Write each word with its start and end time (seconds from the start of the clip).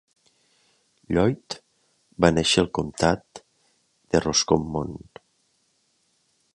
Lloyd 1.17 1.57
va 2.25 2.31
néixer 2.37 2.63
al 2.63 2.71
comtat 2.79 3.43
de 3.45 4.23
Roscommon. 4.27 4.99